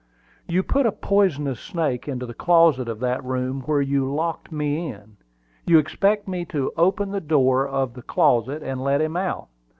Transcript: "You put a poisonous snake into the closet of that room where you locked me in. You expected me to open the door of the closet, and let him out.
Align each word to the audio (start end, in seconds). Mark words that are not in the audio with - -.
"You 0.47 0.63
put 0.63 0.87
a 0.87 0.91
poisonous 0.91 1.59
snake 1.59 2.07
into 2.07 2.25
the 2.25 2.33
closet 2.33 2.89
of 2.89 2.99
that 3.01 3.23
room 3.23 3.61
where 3.67 3.83
you 3.83 4.11
locked 4.11 4.51
me 4.51 4.89
in. 4.91 5.17
You 5.67 5.77
expected 5.77 6.27
me 6.27 6.43
to 6.45 6.73
open 6.75 7.11
the 7.11 7.21
door 7.21 7.67
of 7.67 7.93
the 7.93 8.01
closet, 8.01 8.63
and 8.63 8.81
let 8.83 8.99
him 8.99 9.15
out. 9.15 9.49